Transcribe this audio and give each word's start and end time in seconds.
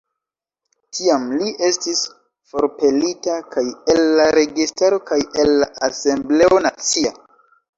Tiam 0.99 1.25
li 1.41 1.49
estis 1.67 2.01
forpelita 2.53 3.37
kaj 3.57 3.65
el 3.95 4.01
la 4.21 4.27
registaro 4.39 4.99
kaj 5.13 5.21
el 5.45 5.55
la 5.61 5.69
asembleo 5.91 6.63
nacia. 6.69 7.15